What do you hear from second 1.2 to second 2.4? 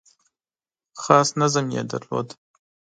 نظم یې درلود.